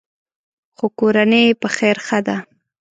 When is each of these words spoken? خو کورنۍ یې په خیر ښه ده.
خو 0.77 0.85
کورنۍ 0.99 1.43
یې 1.47 1.59
په 1.61 1.67
خیر 1.75 1.97
ښه 2.05 2.19
ده. 2.27 2.37